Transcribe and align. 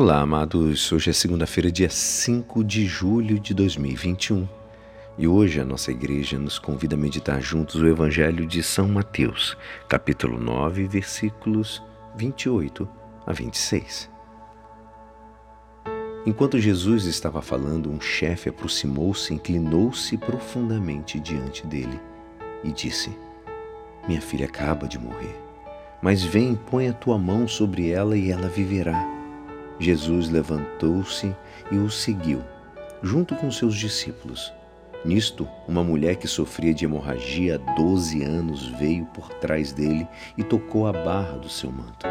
Olá, 0.00 0.20
amados. 0.20 0.92
Hoje 0.92 1.10
é 1.10 1.12
segunda-feira, 1.12 1.72
dia 1.72 1.90
5 1.90 2.62
de 2.62 2.86
julho 2.86 3.40
de 3.40 3.52
2021. 3.52 4.48
E 5.18 5.26
hoje 5.26 5.60
a 5.60 5.64
nossa 5.64 5.90
igreja 5.90 6.38
nos 6.38 6.56
convida 6.56 6.94
a 6.94 6.96
meditar 6.96 7.42
juntos 7.42 7.74
o 7.74 7.84
Evangelho 7.84 8.46
de 8.46 8.62
São 8.62 8.86
Mateus, 8.86 9.56
capítulo 9.88 10.38
9, 10.38 10.86
versículos 10.86 11.82
28 12.14 12.88
a 13.26 13.32
26. 13.32 14.08
Enquanto 16.24 16.60
Jesus 16.60 17.04
estava 17.04 17.42
falando, 17.42 17.90
um 17.90 18.00
chefe 18.00 18.48
aproximou-se, 18.48 19.34
inclinou-se 19.34 20.16
profundamente 20.16 21.18
diante 21.18 21.66
dele 21.66 22.00
e 22.62 22.70
disse: 22.70 23.10
Minha 24.06 24.20
filha 24.20 24.46
acaba 24.46 24.86
de 24.86 24.96
morrer, 24.96 25.34
mas 26.00 26.22
vem, 26.22 26.54
põe 26.54 26.86
a 26.86 26.92
tua 26.92 27.18
mão 27.18 27.48
sobre 27.48 27.90
ela 27.90 28.16
e 28.16 28.30
ela 28.30 28.46
viverá. 28.46 29.17
Jesus 29.78 30.28
levantou-se 30.28 31.34
e 31.70 31.76
o 31.76 31.90
seguiu, 31.90 32.42
junto 33.02 33.34
com 33.36 33.50
seus 33.50 33.76
discípulos. 33.76 34.52
Nisto, 35.04 35.48
uma 35.68 35.84
mulher 35.84 36.16
que 36.16 36.26
sofria 36.26 36.74
de 36.74 36.84
hemorragia 36.84 37.54
há 37.54 37.74
12 37.74 38.24
anos 38.24 38.66
veio 38.66 39.06
por 39.06 39.28
trás 39.34 39.72
dele 39.72 40.06
e 40.36 40.42
tocou 40.42 40.86
a 40.88 40.92
barra 40.92 41.38
do 41.38 41.48
seu 41.48 41.70
manto. 41.70 42.06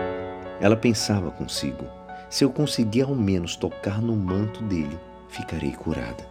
Ela 0.62 0.78
pensava 0.78 1.30
consigo: 1.30 1.86
se 2.30 2.44
eu 2.44 2.50
conseguir 2.50 3.04
ao 3.04 3.14
menos 3.14 3.56
tocar 3.56 4.02
no 4.02 4.16
manto 4.16 4.64
dele, 4.64 4.98
ficarei 5.28 5.72
curada. 5.72 6.26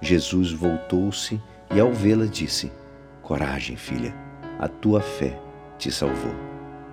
Jesus 0.00 0.50
voltou-se 0.50 1.40
e, 1.74 1.78
ao 1.78 1.92
vê-la, 1.92 2.26
disse: 2.26 2.72
Coragem, 3.20 3.76
filha, 3.76 4.14
a 4.58 4.68
tua 4.68 5.00
fé 5.00 5.38
te 5.78 5.90
salvou. 5.90 6.34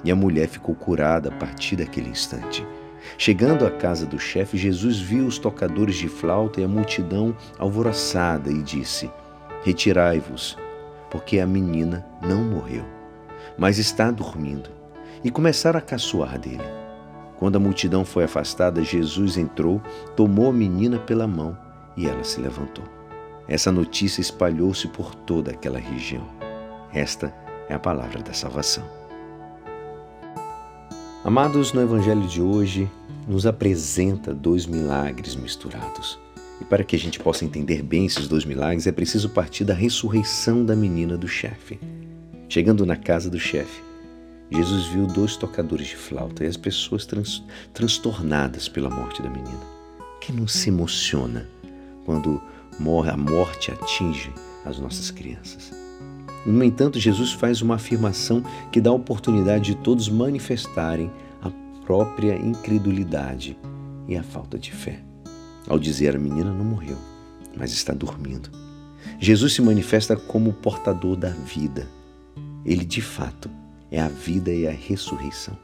E 0.04 0.12
a 0.12 0.16
mulher 0.16 0.48
ficou 0.48 0.76
curada 0.76 1.30
a 1.30 1.32
partir 1.32 1.76
daquele 1.76 2.10
instante. 2.10 2.66
Chegando 3.18 3.66
à 3.66 3.72
casa 3.72 4.06
do 4.06 4.20
chefe, 4.20 4.58
Jesus 4.58 5.00
viu 5.00 5.26
os 5.26 5.38
tocadores 5.38 5.96
de 5.96 6.08
flauta 6.08 6.62
e 6.62 6.64
a 6.64 6.68
multidão 6.68 7.36
alvoroçada 7.58 8.52
e 8.52 8.62
disse: 8.62 9.10
Retirai-vos, 9.64 10.58
porque 11.10 11.40
a 11.40 11.48
menina 11.48 12.06
não 12.22 12.44
morreu, 12.44 12.86
mas 13.58 13.78
está 13.78 14.12
dormindo. 14.12 14.70
E 15.24 15.30
começaram 15.30 15.80
a 15.80 15.82
caçoar 15.82 16.40
dele. 16.40 16.64
Quando 17.38 17.56
a 17.56 17.60
multidão 17.60 18.04
foi 18.04 18.24
afastada, 18.26 18.84
Jesus 18.84 19.38
entrou, 19.38 19.82
tomou 20.16 20.50
a 20.50 20.54
menina 20.54 21.00
pela 21.00 21.28
mão 21.28 21.58
e 21.96 22.06
ela 22.06 22.24
se 22.24 22.40
levantou. 22.40 22.84
Essa 23.48 23.72
notícia 23.72 24.22
espalhou-se 24.22 24.88
por 24.90 25.16
toda 25.16 25.52
aquela 25.52 25.80
região. 25.80 26.26
Esta 26.94 27.34
é 27.68 27.74
a 27.74 27.80
palavra 27.80 28.22
da 28.22 28.34
salvação. 28.34 28.99
Amados, 31.22 31.74
no 31.74 31.82
Evangelho 31.82 32.26
de 32.26 32.42
hoje 32.42 32.90
nos 33.28 33.46
apresenta 33.46 34.34
dois 34.34 34.66
milagres 34.66 35.36
misturados. 35.36 36.18
E 36.62 36.64
para 36.64 36.82
que 36.82 36.96
a 36.96 37.00
gente 37.00 37.20
possa 37.20 37.44
entender 37.44 37.84
bem 37.84 38.06
esses 38.06 38.26
dois 38.26 38.46
milagres, 38.46 38.88
é 38.88 38.92
preciso 38.92 39.30
partir 39.30 39.66
da 39.66 39.74
ressurreição 39.74 40.64
da 40.64 40.78
menina 40.78 41.18
do 41.18 41.28
chefe. 41.28 41.78
Chegando 42.48 42.86
na 42.86 42.96
casa 42.96 43.30
do 43.30 43.38
chefe, 43.38 43.84
Jesus 44.50 44.88
viu 44.88 45.06
dois 45.06 45.36
tocadores 45.36 45.88
de 45.88 45.98
flauta 45.98 46.46
e 46.46 46.48
as 46.48 46.56
pessoas 46.56 47.06
trans, 47.06 47.44
transtornadas 47.74 48.70
pela 48.70 48.90
morte 48.90 49.22
da 49.22 49.30
menina. 49.30 49.62
Quem 50.22 50.34
não 50.34 50.48
se 50.48 50.70
emociona 50.70 51.50
quando 52.06 52.42
a 53.12 53.18
morte 53.18 53.72
atinge 53.72 54.34
as 54.66 54.80
nossas 54.80 55.12
crianças? 55.12 55.89
No 56.46 56.64
entanto, 56.64 57.00
Jesus 57.00 57.32
faz 57.32 57.62
uma 57.62 57.76
afirmação 57.76 58.44
que 58.72 58.80
dá 58.80 58.90
a 58.90 58.94
oportunidade 58.94 59.74
de 59.74 59.76
todos 59.76 60.08
manifestarem 60.10 61.12
a 61.42 61.50
própria 61.86 62.36
incredulidade 62.36 63.58
e 64.08 64.16
a 64.16 64.24
falta 64.24 64.58
de 64.58 64.72
fé. 64.72 65.00
Ao 65.68 65.78
dizer 65.78 66.16
a 66.16 66.20
menina 66.20 66.52
não 66.52 66.66
morreu, 66.66 66.98
mas 67.56 67.72
está 67.72 67.94
dormindo. 67.94 68.50
Jesus 69.20 69.54
se 69.54 69.62
manifesta 69.62 70.16
como 70.16 70.50
o 70.50 70.54
portador 70.54 71.16
da 71.16 71.30
vida. 71.30 71.88
Ele, 72.66 72.86
de 72.86 73.02
fato, 73.02 73.50
é 73.92 74.00
a 74.00 74.08
vida 74.08 74.52
e 74.52 74.68
a 74.68 74.72
ressurreição. 74.72 75.58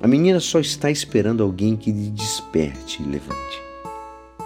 A 0.00 0.08
menina 0.08 0.40
só 0.40 0.58
está 0.58 0.90
esperando 0.90 1.42
alguém 1.42 1.76
que 1.76 1.92
lhe 1.92 2.10
desperte 2.10 3.02
e 3.02 3.06
levante. 3.06 3.62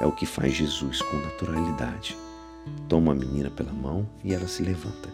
É 0.00 0.06
o 0.06 0.12
que 0.12 0.26
faz 0.26 0.54
Jesus 0.54 1.02
com 1.02 1.16
naturalidade. 1.16 2.16
Toma 2.88 3.12
a 3.12 3.14
menina 3.14 3.50
pela 3.50 3.72
mão 3.72 4.08
e 4.24 4.34
ela 4.34 4.46
se 4.46 4.62
levanta. 4.62 5.08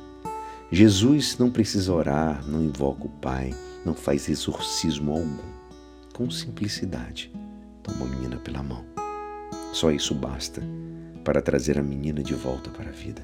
Jesus 0.70 1.38
não 1.38 1.50
precisa 1.50 1.92
orar, 1.92 2.44
não 2.46 2.62
invoca 2.62 3.06
o 3.06 3.08
Pai, 3.08 3.54
não 3.84 3.94
faz 3.94 4.28
exorcismo 4.28 5.12
algum. 5.12 5.54
Com 6.12 6.30
simplicidade, 6.30 7.30
toma 7.82 8.06
a 8.06 8.08
menina 8.08 8.36
pela 8.36 8.62
mão. 8.62 8.84
Só 9.72 9.90
isso 9.90 10.14
basta 10.14 10.62
para 11.24 11.42
trazer 11.42 11.78
a 11.78 11.82
menina 11.82 12.22
de 12.22 12.34
volta 12.34 12.70
para 12.70 12.88
a 12.88 12.92
vida. 12.92 13.22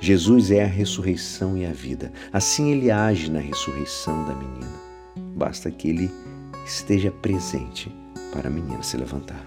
Jesus 0.00 0.50
é 0.50 0.62
a 0.62 0.68
ressurreição 0.68 1.56
e 1.56 1.64
a 1.64 1.72
vida. 1.72 2.12
Assim 2.32 2.70
ele 2.70 2.90
age 2.90 3.30
na 3.30 3.40
ressurreição 3.40 4.26
da 4.26 4.34
menina. 4.34 4.72
Basta 5.34 5.70
que 5.70 5.88
ele 5.88 6.10
esteja 6.66 7.10
presente 7.10 7.90
para 8.32 8.48
a 8.48 8.50
menina 8.50 8.82
se 8.82 8.96
levantar. 8.96 9.46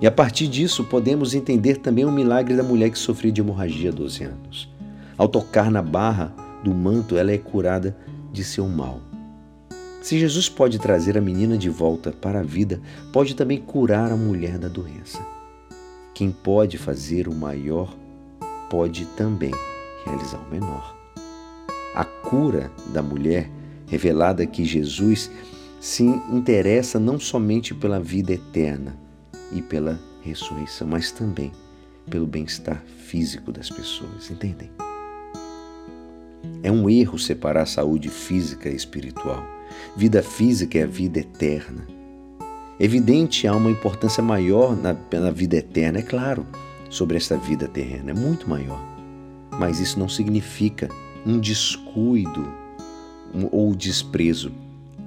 E 0.00 0.06
a 0.06 0.10
partir 0.10 0.48
disso 0.48 0.84
podemos 0.84 1.34
entender 1.34 1.76
também 1.76 2.04
o 2.04 2.12
milagre 2.12 2.56
da 2.56 2.62
mulher 2.62 2.90
que 2.90 2.98
sofria 2.98 3.32
de 3.32 3.40
hemorragia 3.40 3.90
há 3.90 3.92
12 3.92 4.24
anos. 4.24 4.77
Ao 5.18 5.26
tocar 5.26 5.68
na 5.68 5.82
barra 5.82 6.32
do 6.62 6.72
manto, 6.72 7.16
ela 7.16 7.32
é 7.32 7.38
curada 7.38 7.98
de 8.32 8.44
seu 8.44 8.68
mal. 8.68 9.00
Se 10.00 10.16
Jesus 10.16 10.48
pode 10.48 10.78
trazer 10.78 11.18
a 11.18 11.20
menina 11.20 11.58
de 11.58 11.68
volta 11.68 12.12
para 12.12 12.38
a 12.38 12.44
vida, 12.44 12.80
pode 13.12 13.34
também 13.34 13.58
curar 13.58 14.12
a 14.12 14.16
mulher 14.16 14.58
da 14.58 14.68
doença. 14.68 15.20
Quem 16.14 16.30
pode 16.30 16.78
fazer 16.78 17.26
o 17.26 17.34
maior, 17.34 17.92
pode 18.70 19.06
também 19.16 19.52
realizar 20.06 20.38
o 20.38 20.50
menor. 20.50 20.96
A 21.96 22.04
cura 22.04 22.70
da 22.92 23.02
mulher, 23.02 23.50
revelada 23.88 24.46
que 24.46 24.64
Jesus 24.64 25.30
se 25.80 26.04
interessa 26.04 27.00
não 27.00 27.18
somente 27.18 27.74
pela 27.74 27.98
vida 27.98 28.32
eterna 28.32 28.96
e 29.52 29.60
pela 29.60 29.98
ressurreição, 30.22 30.86
mas 30.86 31.10
também 31.10 31.50
pelo 32.08 32.26
bem-estar 32.26 32.82
físico 33.06 33.50
das 33.50 33.68
pessoas, 33.68 34.30
entendem? 34.30 34.70
É 36.62 36.70
um 36.70 36.88
erro 36.88 37.18
separar 37.18 37.66
saúde 37.66 38.08
física 38.08 38.68
e 38.68 38.76
espiritual. 38.76 39.44
Vida 39.96 40.22
física 40.22 40.78
é 40.78 40.84
a 40.84 40.86
vida 40.86 41.20
eterna. 41.20 41.86
Evidente, 42.80 43.46
há 43.46 43.54
uma 43.54 43.70
importância 43.70 44.22
maior 44.22 44.76
na, 44.76 44.96
na 45.12 45.30
vida 45.30 45.56
eterna, 45.56 45.98
é 45.98 46.02
claro, 46.02 46.46
sobre 46.88 47.16
esta 47.16 47.36
vida 47.36 47.66
terrena, 47.66 48.12
é 48.12 48.14
muito 48.14 48.48
maior. 48.48 48.80
Mas 49.58 49.80
isso 49.80 49.98
não 49.98 50.08
significa 50.08 50.88
um 51.26 51.38
descuido 51.38 52.46
ou 53.50 53.74
desprezo. 53.74 54.52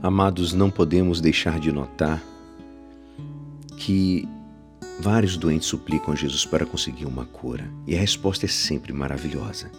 Amados, 0.03 0.53
não 0.53 0.69
podemos 0.69 1.21
deixar 1.21 1.59
de 1.59 1.71
notar 1.71 2.21
que 3.77 4.27
vários 4.99 5.37
doentes 5.37 5.67
suplicam 5.67 6.13
a 6.13 6.17
Jesus 6.17 6.45
para 6.45 6.65
conseguir 6.65 7.05
uma 7.05 7.25
cura, 7.25 7.67
e 7.87 7.95
a 7.95 7.99
resposta 7.99 8.45
é 8.45 8.49
sempre 8.49 8.93
maravilhosa. 8.93 9.71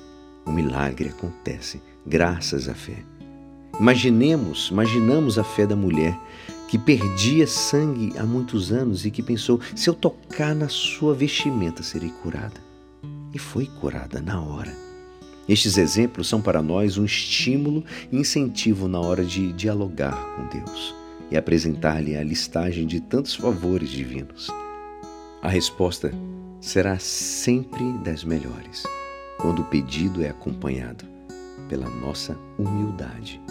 O 0.44 0.50
milagre 0.50 1.08
acontece 1.08 1.80
graças 2.06 2.68
à 2.68 2.74
fé. 2.74 3.04
Imaginemos, 3.78 4.68
imaginamos 4.70 5.38
a 5.38 5.44
fé 5.44 5.66
da 5.66 5.76
mulher 5.76 6.18
que 6.68 6.78
perdia 6.78 7.46
sangue 7.46 8.12
há 8.18 8.24
muitos 8.24 8.72
anos 8.72 9.04
e 9.04 9.10
que 9.10 9.22
pensou: 9.22 9.60
se 9.74 9.88
eu 9.88 9.94
tocar 9.94 10.54
na 10.54 10.68
sua 10.68 11.14
vestimenta, 11.14 11.82
serei 11.82 12.10
curada. 12.22 12.60
E 13.32 13.38
foi 13.38 13.66
curada 13.66 14.20
na 14.20 14.40
hora. 14.40 14.74
Estes 15.48 15.76
exemplos 15.76 16.28
são 16.28 16.40
para 16.40 16.62
nós 16.62 16.98
um 16.98 17.04
estímulo 17.04 17.84
e 18.10 18.16
incentivo 18.16 18.86
na 18.86 19.00
hora 19.00 19.24
de 19.24 19.52
dialogar 19.52 20.16
com 20.36 20.46
Deus 20.46 20.94
e 21.30 21.36
apresentar-lhe 21.36 22.14
a 22.14 22.22
listagem 22.22 22.86
de 22.86 23.00
tantos 23.00 23.34
favores 23.34 23.88
divinos. 23.88 24.48
A 25.40 25.48
resposta 25.48 26.12
será 26.60 26.98
sempre 26.98 27.84
das 28.04 28.22
melhores 28.22 28.84
quando 29.42 29.60
o 29.62 29.64
pedido 29.64 30.22
é 30.22 30.28
acompanhado 30.28 31.04
pela 31.68 31.90
nossa 31.90 32.38
humildade 32.56 33.42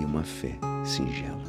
e 0.00 0.04
uma 0.04 0.24
fé 0.24 0.58
singela. 0.82 1.44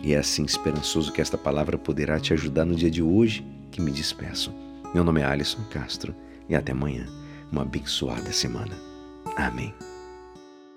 E 0.00 0.14
é 0.14 0.18
assim 0.18 0.44
esperançoso 0.44 1.12
que 1.12 1.20
esta 1.20 1.36
palavra 1.36 1.76
poderá 1.76 2.20
te 2.20 2.32
ajudar 2.32 2.64
no 2.64 2.76
dia 2.76 2.90
de 2.90 3.02
hoje 3.02 3.44
que 3.72 3.82
me 3.82 3.90
despeço. 3.90 4.54
Meu 4.94 5.02
nome 5.02 5.20
é 5.20 5.24
Alisson 5.24 5.64
Castro 5.68 6.14
e 6.48 6.54
até 6.54 6.70
amanhã. 6.70 7.06
Uma 7.50 7.62
abençoada 7.62 8.32
semana. 8.32 8.76
Amém. 9.36 9.74